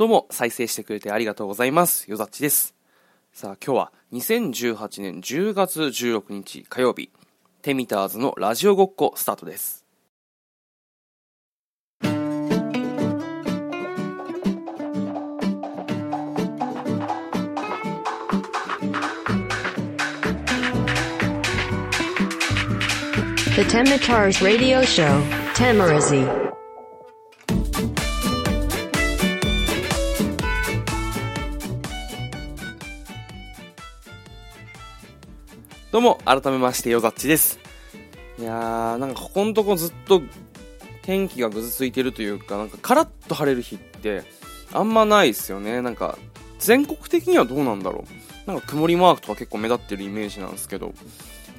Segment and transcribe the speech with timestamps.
[0.00, 2.10] どうも、再生してくれてありがとうございます。
[2.10, 2.74] よざっちです。
[3.34, 7.10] さあ、今日は2018年10月16日火曜日、
[7.60, 9.84] テミターズのラジオごっこスタートです。
[23.54, 25.22] The Temitars Radio Show,
[25.52, 26.49] Tamarazi.
[35.92, 37.58] どうも、改めまして、よざっちです。
[38.38, 40.22] いやー、なんかここのとこずっと
[41.02, 44.22] 天気がぐずついてるというか、なんかカラッと晴れる日って
[44.72, 45.82] あんまないですよね。
[45.82, 46.16] なんか
[46.60, 48.04] 全国的にはどうなんだろ
[48.46, 48.48] う。
[48.48, 50.94] なんか曇りマークとか結構目立ってるイメージなんですけど、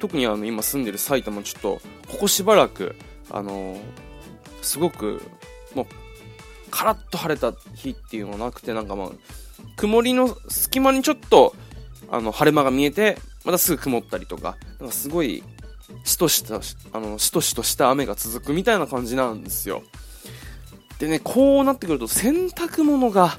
[0.00, 2.96] 特にあの今住んでる埼玉ちょっとここしばらく、
[3.30, 3.80] あのー
[4.62, 5.20] すごく
[5.74, 5.86] もう
[6.70, 9.08] カラッと晴れた日っていうのがなくて、なんかまあ、
[9.76, 11.54] 曇りの隙間にちょっと
[12.10, 15.42] あの晴れ間が見えてまたすぐ曇ったりとかなんかすごい
[16.04, 16.60] しとした
[16.96, 19.82] あのしとしとした雨が続くみたいな感じなんですよ。
[20.98, 23.36] でねこうなってくると洗濯物が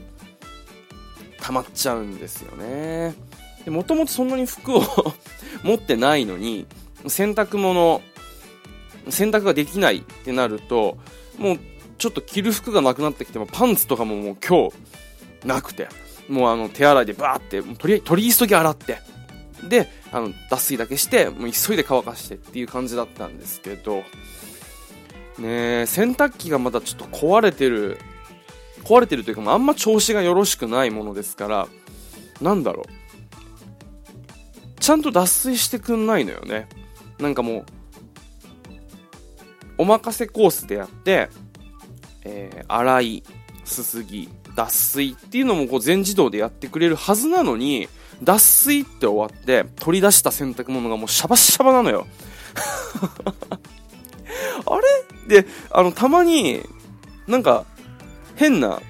[1.41, 3.15] 溜まっちゃうんですよね。
[3.65, 4.83] でもともとそんなに服を
[5.63, 6.65] 持ってないのに
[7.07, 8.01] 洗濯物
[9.09, 10.97] 洗濯ができないってなると
[11.37, 11.59] もう
[11.97, 15.87] ちょっと着る服がなくなってきてもパンツとかももう今日なくて。
[16.29, 18.99] もうあの手洗いでバーってもう取り取り急ぎ洗って。
[19.69, 24.03] であの脱水だけしてもう急いで乾かしてっていう感じだったんですけど
[25.39, 27.97] ね洗濯機がまだちょっと壊れてる
[28.83, 31.67] 壊れてるというかああんま調子がよろしくないものですから
[32.41, 33.03] なんだろう。
[34.79, 36.67] ちゃんと脱水してくんないのよね。
[37.17, 37.65] なんかもう
[39.77, 41.29] お任せコースでやって、
[42.25, 43.23] えー洗い
[43.63, 47.87] すすぎ脱水っていうのもこう全自動でやってくれるはずなのに
[48.23, 52.07] 脱水って終わって取り出した洗濯物がもうシャバシャバなのよ。
[54.65, 54.77] あ
[55.27, 55.41] れ？
[55.41, 56.61] であのたまに
[57.27, 57.65] なんか
[58.35, 58.81] 変な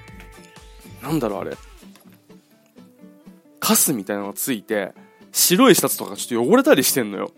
[1.02, 1.56] なんだろうあれ。
[3.60, 4.92] カスみたいなのがついて
[5.32, 7.30] 白いシャツとかちょっと汚れたりしてんのよ。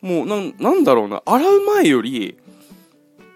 [0.00, 1.22] もうななんだろうな。
[1.26, 2.38] 洗う前より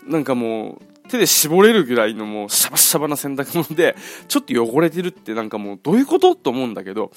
[0.06, 3.96] なんかもう手で絞れるぐらいのもうシャバシャバな洗濯物で
[4.28, 6.34] ちょっと汚れてるってなんかもうどういうこと？
[6.34, 7.10] と思うんだけど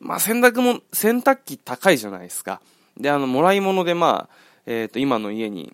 [0.00, 2.60] まあ洗濯も洗濯機高いじゃないですか。
[2.96, 4.34] であのもらい物でまあ
[4.66, 5.72] えっ、と今の家に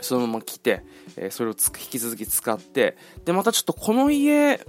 [0.00, 0.82] そのまま来て、
[1.16, 4.60] えーそれを引き続き使ってでまたちょっとこの家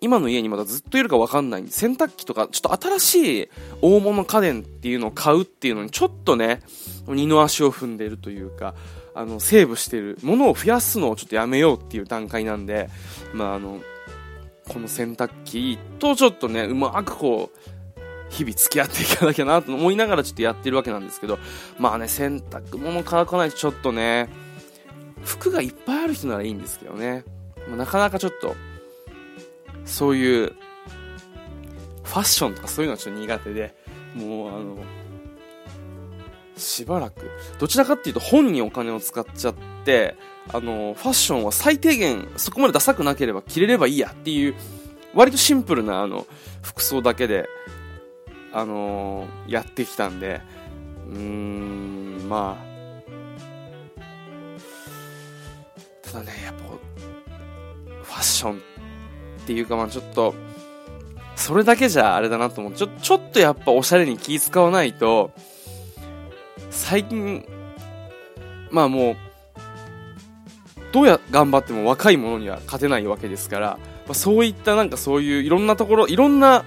[0.00, 3.48] 今の家にまだずっといるか分かんないんで洗濯機とかちょっと新しい
[3.80, 6.60] 大物家電っていうのを買うっていうのにちょっとね
[7.06, 8.74] 二の足を踏んでるというか
[9.14, 12.90] あのセーブしてるものを増やすのをちょっとやめようっていう段階なんで
[13.32, 13.80] まああの
[14.68, 17.73] この洗濯機とちょっとねうまくこう
[18.30, 21.38] 日々付き合っていかなきゃなと思いながらちょっとやってるわけなんですけど
[21.78, 24.28] まあね洗濯物乾かないとちょっとね
[25.22, 27.24] 服がいっぱいある人ならいいんですけどね、
[27.68, 28.54] まあなかなかちょっと
[29.84, 30.54] そういう
[32.02, 33.74] ファッションとかそういうのはちょっと苦手で
[34.14, 34.76] もうあの
[36.56, 39.54] しばらくどちらかっていうと本にお金を使っちゃっ
[39.84, 40.16] て
[40.52, 44.54] あのファッションは最低限そこまでダサくなければ着れればいいやっていう
[45.14, 46.26] 割とシンプルなあの
[46.62, 47.48] 服装だけで
[48.54, 50.40] あのやってきたんで
[51.10, 52.74] うーんまあ
[56.02, 56.62] ただねやっぱ
[58.04, 60.34] ファッションっていうかまあちょっと
[61.34, 62.72] それだけじゃあれだなと思う。
[62.74, 65.32] ちょちょっとやっぱおしゃれに気使わないと
[66.70, 67.44] 最近
[68.70, 69.16] まあもう
[70.92, 76.64] どうや頑張っても若い者には勝てないわけですから、まあ、そういったなんかそういういろんなところいろんな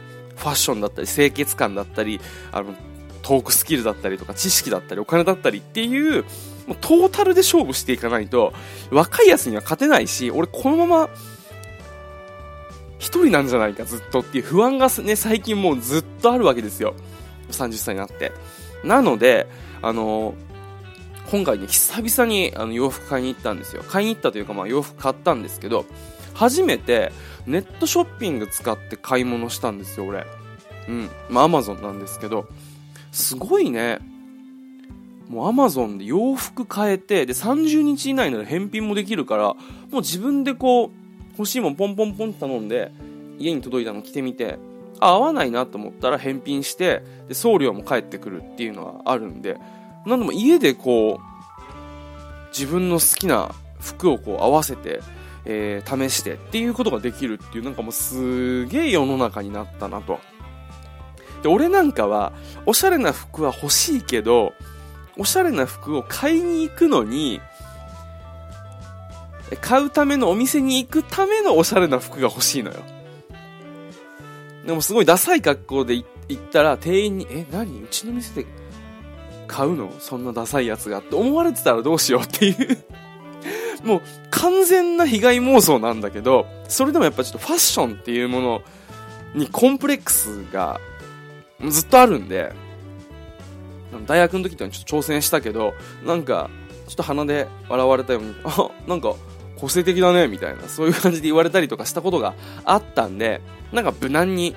[0.48, 2.20] ファッションだったり清潔感だったり
[2.52, 2.74] あの
[3.22, 6.24] トークスキルだったりとか知識だったりお金だったりっていう
[6.68, 8.54] もうトータルで勝負していかないと
[8.92, 11.10] 若いやつには勝てないし俺このまま
[13.00, 16.96] 一人なんじゃないかずっとっていう不安がね最近もうずっとあるわけですよ。
[17.52, 18.32] 30歳になって。
[18.84, 19.48] なので
[19.82, 20.34] あの
[21.30, 23.84] 今回ね久々にあの洋服買いに行ったんですよ。
[23.84, 25.86] 買いに行ったというかまあ洋服買ったんですけど
[26.34, 27.12] 初めて
[27.46, 30.26] ネットショッピング使って買い物したんですよ俺。
[30.88, 32.48] うんまあアマゾンなんですけど
[33.12, 34.00] すごいね
[35.30, 39.56] もうアマゾンで洋服買えてで30日以内なら返品もできるからも
[39.94, 40.92] う自分でこう
[41.38, 42.92] 欲しいもんポンポンポンって頼んで
[43.38, 44.58] 家に届いたの着てみて
[45.00, 49.58] あ合わないなと思ったら返品してで送料も返ってくるっていうのはあるんで
[50.06, 55.02] なんでも家でこう自分の好きな服をこう合わせて、
[55.46, 60.20] えー試してっていうことができるっていうなんかもうすげえ世の中になったなと。
[61.48, 62.34] で、俺なんかは、
[62.66, 64.54] おしゃれな服は欲しいけど、
[65.18, 67.40] おしゃれな服を買いに行くのに、
[69.62, 72.84] 買うためのお店に行くためのおしゃれな服が欲しいのよ。
[74.66, 77.82] でもすごいダサい格好で行ったら店員に、え、何？
[77.82, 78.48] うちの店で
[79.48, 79.90] 買うの？
[80.00, 82.78] そんなダサいやつがって思われてたらどうしようっていう。
[83.86, 84.02] もう
[84.32, 88.62] 完全な被害妄想なんだけど、それでもやっぱちょっとファッションっていうもの
[89.34, 90.82] にコンプレックスが
[91.66, 92.54] ずっとあるんで、
[94.06, 95.74] 大学の時ってのはちょっと挑戦したけど、
[96.06, 96.50] なんか、
[96.88, 99.16] ちょっと鼻で笑われたように、あ、なんか
[99.58, 104.56] 個性的だね、みたいな、そういう感じで言われたりとかしたことがあったんで、なんか無難に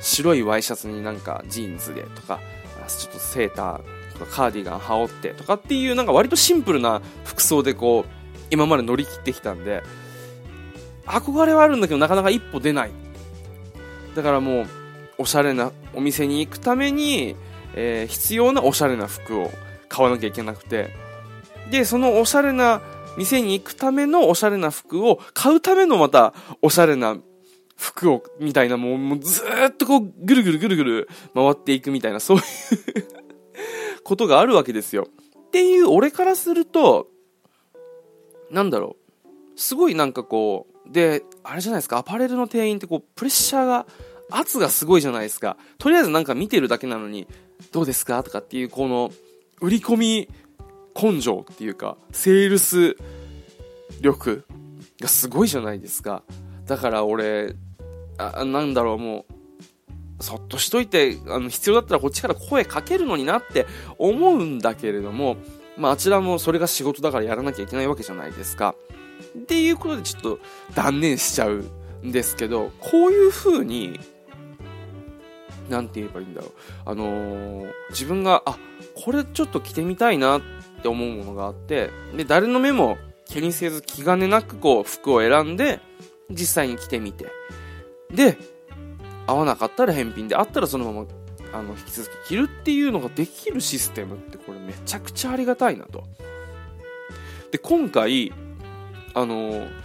[0.00, 2.40] 白いワイシャツになんかジーンズでとか、
[2.88, 8.10] ちょっとセーターとかカーディガン羽織ってとかっていうなんか割とシンプルな服装でこう、
[8.50, 9.82] 今まで乗り切ってきたんで、
[11.06, 12.90] 憧れはあるんだけどなかなか一歩出ない。
[14.14, 14.66] だからもう、
[15.22, 17.36] おしゃれなお店に行くために、
[17.74, 19.50] えー必要なおしゃれな服を
[19.88, 20.90] 買わなきゃいけなくて、
[21.70, 22.82] で、そのおしゃれな
[23.16, 27.16] 店に行くためのおしゃれな服を買うためのまたおしゃれな
[27.76, 32.44] 服を、みたいなもう、もうずっとこうぐるぐるぐるぐる回っていくみたいな、そういう
[34.04, 35.06] ことがあるわけですよ。
[35.48, 37.08] っていう俺からすると、
[38.50, 39.60] なんだろう。
[39.60, 43.86] すごいなんかこう、で、あれじゃないですか、アパレルの店員ってこう、プレッシャーが、
[44.36, 45.56] 圧がすごいじゃないですか。
[45.78, 47.26] とりあえずなんか見てるだけなのに、
[47.72, 49.10] どうですかとかっていう、この、
[49.60, 50.28] 売り込み
[51.00, 52.96] 根性っていうか、セールス
[54.00, 54.44] 力
[55.00, 56.22] がすごいじゃないですか。
[56.66, 57.54] だから俺、
[58.18, 59.26] あなんだろう、も
[60.20, 63.66] う、そっとしといて、あの、必要だったらこっちから声かけるのになって
[63.98, 65.36] 思うんだけれども、
[65.76, 68.74] まあ、あちらもそれが仕事だからやらなきゃいけないわけじゃないですか。
[69.38, 70.38] っていうことでちょっと
[70.74, 71.64] 断念しちゃう
[72.04, 73.98] んですけど、こういう風に、
[75.68, 76.50] なんて言えばいいんだろう。
[76.84, 78.58] あのー自分が、あ、
[78.94, 80.42] これちょっと着てみたいなっ
[80.82, 85.80] て思うものがあって、で、誰の目も気にせず気兼ねなくこう服を選んで、
[86.30, 87.26] 実際に着てみて。
[88.10, 88.36] で、
[89.26, 91.06] 合わなかったら返品で、あったらそのまま、
[91.52, 96.04] あの、引き続き着るっていうのができるシステムってこれめちゃくちゃありがたいなと。
[97.50, 98.32] で、今回、
[99.14, 99.82] あのー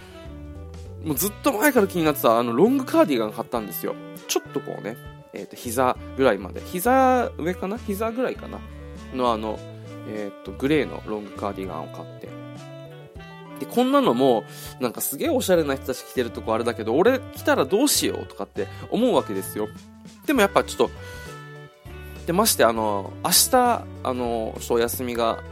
[1.04, 3.94] もうずっと前から気になってたあのロングカーディガン買ったんですよ。
[4.26, 4.96] ちょっとこうね、
[5.48, 6.60] と、膝ぐらいまで。
[6.60, 7.78] 膝上かな？
[7.78, 8.58] 膝ぐらいかな？
[9.14, 9.58] のあの、
[10.08, 12.28] えっ、と、グレーのロングカーディガンを買って。
[13.60, 14.44] で、こんなのも、
[14.80, 19.68] なんかすげえおしゃれな人たち着てるとこあれだけど、俺着たらどうしようとかって思うわけですよ。
[20.26, 20.90] でもやっぱちょっと、
[22.26, 25.42] で、ましてあの、明日、あの、ちょっとお休みが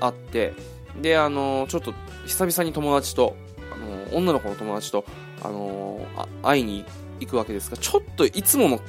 [0.00, 0.54] あって、
[1.00, 1.92] で、あの、ちょっと
[2.26, 3.36] 久々に友達と、
[3.72, 5.04] あの、女の子の友達と、
[5.42, 6.84] あの、あ会いに
[7.20, 8.80] 行くわけですが、ちょっといつもの、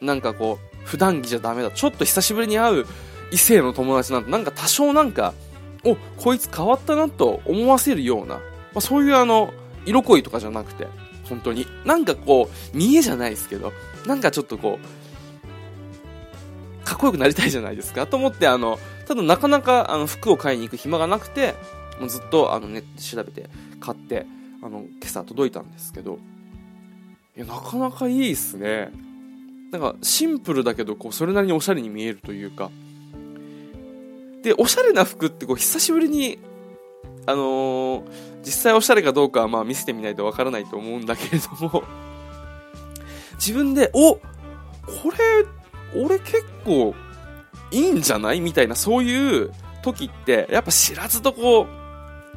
[0.00, 1.70] なんかこう、普段着じゃダメだ。
[1.70, 2.86] ちょっと久しぶりに会う
[3.30, 5.34] 異性の友達なんて、なんか多少なんか、
[5.84, 8.42] お、こいつ変わったなと思わせるような、ま
[8.76, 9.52] あ、そういうあの、
[9.84, 10.86] 色恋とかじゃなくて、
[11.28, 11.66] 本当に。
[11.84, 13.72] なんかこう、見えじゃないですけど、
[14.06, 18.06] なんかちょっとこう、かっこよくなりたいじゃないですか。
[18.06, 21.54] と思って、あの、ただなかなかあの服を買いに行く暇がなくて、
[22.00, 23.48] もうずっとあのネット調べて
[23.80, 24.26] 買って、
[24.62, 26.18] あの、今朝届いたんですけど、
[27.36, 28.90] いや、なかなかいいっすね。
[29.72, 32.70] なんかシンプルだけど、こう、それなりにおしゃれに見えるというか。
[34.42, 36.38] で、おしゃれな服ってこう、久しぶりに、
[37.26, 38.02] あのー
[38.46, 41.82] 実際おしゃれかどうかはまあ見せてみないとわからないと思うんだけれども、
[43.34, 44.20] 自分で、おこ
[45.92, 46.94] れ、俺結構
[47.72, 48.40] いいんじゃない？
[48.40, 49.50] みたいな、そういう
[49.82, 51.66] 時って、やっぱ知らずとこ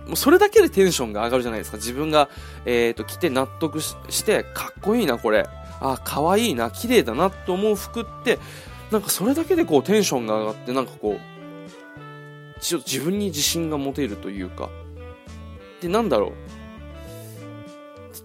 [0.05, 1.77] う、もうそれだけでテンションが上がるじゃないですか。
[1.77, 2.27] 自分が、
[2.65, 5.48] えっ、と、着て納得しして、かっこいいな、これ。
[5.79, 8.39] あ、可愛いな、綺麗だなと思う服って、
[8.91, 14.69] なんかそれだけでこうテンションが上がって、なんかこう、ちょっと自分に自信が持てるというか。
[15.81, 16.31] で、なんだろう。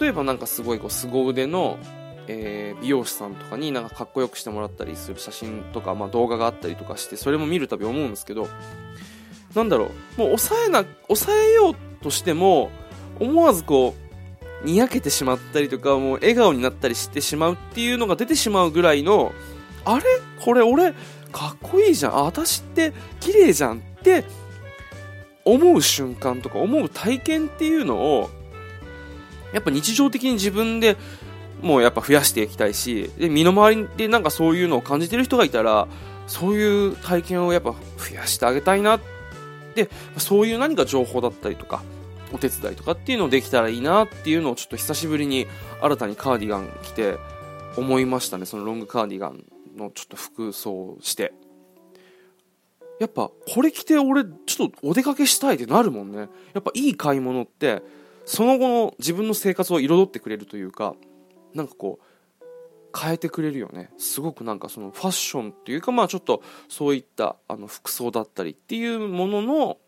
[0.00, 1.78] 例えばなんかすごいこう、凄腕の、
[2.26, 8.48] えー美容師さんとかになんかかっこよくしてもらったりする写真とか、まあ動画があったりとかして、それも見るたび思うんですけど、
[9.54, 12.70] なんだろう、もう抑えな、抑えようとしても、
[13.20, 14.03] 思わずこう、
[14.62, 19.32] にやけてしまったりとか、もう笑顔になったりしてしまうっていうのが出てしまうぐらいの、
[19.84, 20.04] あれ？
[20.40, 20.92] これ俺、
[21.32, 22.16] かっこいいじゃん。
[22.16, 24.24] あ、私って綺麗じゃんって
[25.44, 28.30] 思う瞬間とか思う体験っていうのを、
[29.52, 30.96] やっぱ日常的に自分で
[31.60, 35.86] もうやっぱ増やしていきたいし、で、身の回りでなんかそういうのを感じてる人がいたら、
[36.26, 39.00] そういう体験をやっぱ増やしてあげたいなっ
[39.74, 41.82] て、そういう何か情報だったりとか、
[42.34, 45.46] お手伝いとかっていうのをできたらいいなっていうのをちょっと久しぶりに
[45.80, 47.16] 新たにカーディガン着て
[47.76, 48.44] 思いましたね。
[48.44, 49.44] そのロングカーディガン
[49.76, 51.32] のちょっと服装をして。
[53.00, 56.28] やっぱこれ着て俺ちょっとお出かけしたいってなるもんね。
[56.54, 57.82] やっぱいい買い物って
[58.24, 60.94] その後の自分の生活を彩ってくれるというか
[61.54, 62.04] なんかこう
[62.96, 63.90] 変えてくれるよね。
[63.98, 69.78] すごくなんかそのファッションっていうかまあちょっとそういったあの服装だったりっていうものの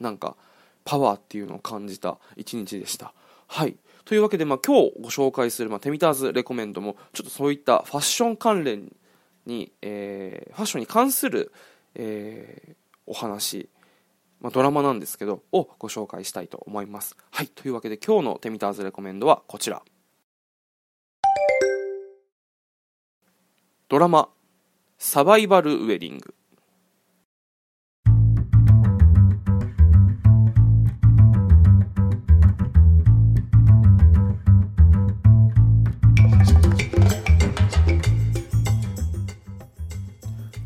[0.00, 0.36] なんか
[0.84, 3.14] パワーっていうのを感じた一日でした。
[3.46, 3.76] はい。
[4.04, 8.94] というわけで、まあ、今日ご紹介する、まあ、テミターズレコメンドもちょっとそういったファッション関連
[9.46, 11.52] に、えー、ファッションに関する、
[11.94, 12.74] えー、
[13.06, 13.70] お話、
[14.40, 17.16] まあ、ドラマなんですけどをご紹介したいと思います。
[17.30, 17.48] はい。
[17.48, 19.82] というわけで今日のテミターズレコメンドはこちら。
[23.88, 24.28] ドラマ
[24.98, 26.34] 「サバイバルウェディング」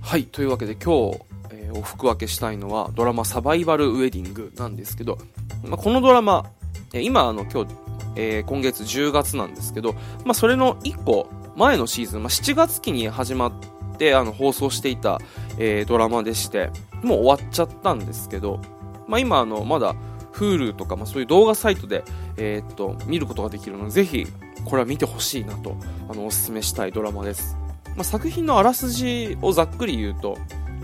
[0.08, 5.18] はいというわけで今日、えー、お服分けしたいのはドラマ「サバイバルウェディング」なんですけど、
[5.64, 6.46] まあ、このドラマ
[6.94, 7.74] え今あの今日、
[8.16, 9.92] えー、今月10月なんですけど、
[10.24, 13.52] まあ、それの1個前のシーズン、まあ、7月期に始まっ
[13.98, 15.20] てあの放送していた、
[15.58, 16.70] えー、ドラマでして
[17.02, 18.62] もう終わっちゃったんですけど、
[19.06, 19.94] まあ、今あのまだ
[20.32, 22.02] Hulu とか、まあ、そういう動画サイトで、
[22.38, 24.26] えー、っと見ることができるのでぜひ
[24.64, 25.76] これは見てほしいなと
[26.08, 27.57] あのおすすめしたいドラマです。
[27.98, 30.38] まあ、作品のあらすじをざっくり言うと、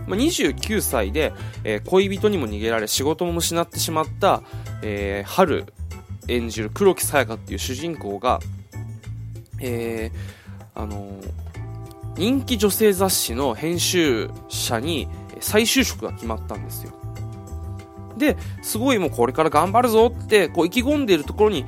[0.08, 4.42] まあ、29歳で、えー、恋人にも逃げられ仕事も失ってしまった、
[4.82, 5.64] えー、春
[6.26, 8.40] 演じる黒木さやかっていう主人公が、
[9.60, 11.08] えー、あの
[12.16, 15.06] 人気女性雑誌の編集者に
[15.38, 16.92] 再就職が決まったんですよ。
[18.16, 21.64] ですごいもうこれから頑張るぞってこう意気込んでいるところに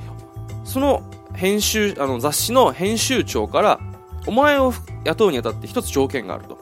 [0.65, 3.79] その編集あの雑誌の編集長から
[4.25, 4.73] お前を
[5.07, 6.59] 雇うにあたって一つ条件があると。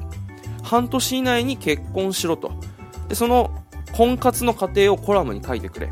[0.64, 2.52] 半年以内に結婚しろと。
[3.08, 3.52] で、その
[3.94, 5.92] 婚活の過程をコラムに書いてくれ。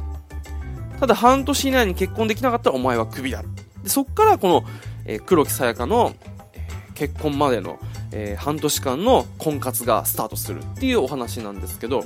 [1.00, 3.43] ただ半年以内に結婚できなかったらお前はクビだ。
[3.83, 4.63] で、そっからこの、
[5.05, 6.13] えー、黒木さやかの、
[6.53, 7.79] えー、結婚までの、
[8.12, 12.03] えー、半年間の婚活がスタートするっていうお話なんですけど、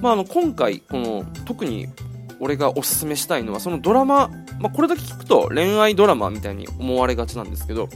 [0.00, 1.88] まあ、あの今回この特に
[2.40, 4.28] 俺がおすすめしたいのはそのドラマ、
[4.60, 7.88] まあ、これだけ聞くと恋愛ドラマみたいに思われがちなんですけど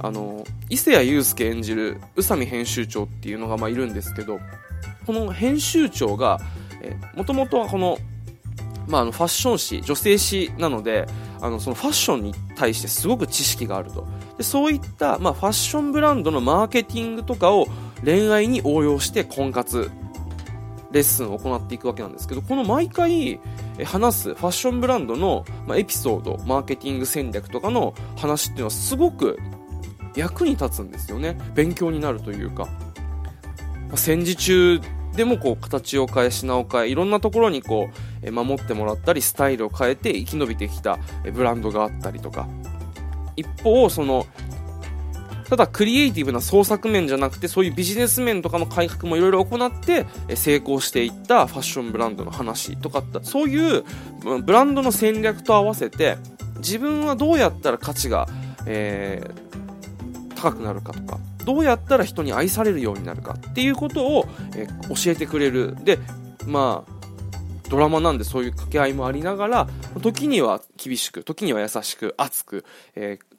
[0.00, 4.40] あの伊勢谷友介演じる宇佐美編集長っていうのがまあいるんですけど
[5.06, 6.40] この編集長が
[7.14, 7.98] もともとはこの,、
[8.88, 11.06] まあ、あのファッション誌女性誌なので
[11.40, 14.06] あのそのファッションに対してすごく知識があると。
[14.38, 17.68] でそういった、まあ、ファッションブランドのマーケティングとかを
[18.04, 19.90] 恋愛に応用して婚活
[20.92, 23.40] レッスンを行っていくわけなんですけどこの毎回
[23.84, 25.44] 話すファッションブランドの
[25.74, 29.38] エピソードマーケティング戦略とかの話っていうのはすごく
[30.16, 31.36] 役に立つんですよね。
[31.54, 34.80] 勉強になるというか、まあ、戦時中
[35.14, 37.88] でもこう形を変え品を変えいろんなところにこ
[38.22, 40.98] う守ってもらったりスタイルを変えて生き延びてきた
[41.32, 42.48] ブランドがあったりとか。
[43.36, 44.26] 一方その
[45.48, 53.84] ただクリエイティブな創作面じゃなくてそういうビジネス面とかの改革もいろいろ行って成功していったファッションブランドの話とかそういう
[54.42, 56.16] ブランドの戦略と合わせて
[56.56, 58.26] 自分はどうやったら価値が、
[58.66, 59.45] えー、
[60.36, 65.76] 高くなるかとかどうやったら人に愛されるようになるかっていうことを、え、教えてくれる。
[65.82, 65.98] で
[66.46, 66.96] まあ
[67.68, 69.68] ドラマなんでそういう掛け合いもありながら
[70.00, 72.64] 時には厳しく時には優しく熱く、
[72.94, 73.36] えー、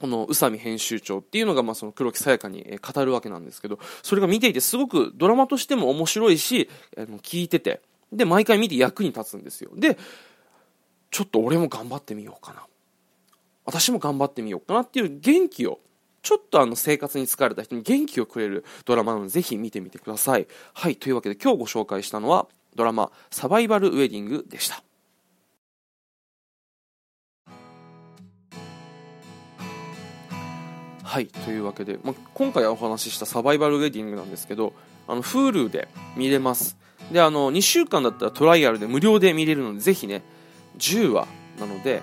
[0.00, 7.80] この宇佐美編集長っていうのが、まあ、その黒木さやかに語るわけなんですけどそれが見ていてすごくドラマとしても面白いし、あの聞いてて
[8.12, 9.70] で毎回見て役に立つんですよ。
[9.74, 9.98] で
[11.10, 12.62] ちょっと俺も頑張ってみようかな。
[13.64, 15.80] 私も頑張ってみようかなっていう元気を
[16.22, 20.46] ちょっとあの生活に疲れた人に元気をくれるドラマなのでぜひ見てみてください。
[20.72, 24.82] はい、というわけで今日ご紹介したのはドラマサバイバルウェディングでした。
[31.12, 34.72] はい、というわけで、まあ、今回お話ししたサバイバルウェディングなんですけど、
[35.06, 36.78] あの Hulu で見れます。
[37.10, 40.22] で、あの2週間だったらトライアルで無料で見れるのでぜひね、
[40.78, 41.26] 10話
[41.60, 42.00] なので、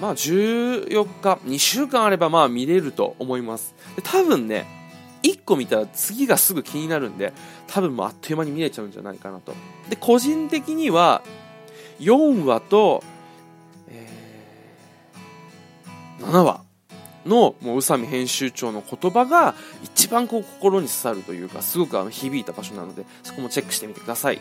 [0.00, 3.74] まあ14日、2週間あればまあ見れると思います。
[3.96, 4.66] で多分ね、
[5.22, 7.32] 1個見たら次がすぐ気になるんで、
[7.66, 9.54] 多分もうあっという間に見れちゃうんじゃないかなと。
[9.88, 11.22] で、個人的には、
[12.00, 13.02] 4話と、
[13.88, 16.62] えー、7話
[17.24, 24.40] のもう宇佐美編集長の言葉が一番こう心に刺さるというか、すごくあの響いた場所なので、そこもチェックしてみてください。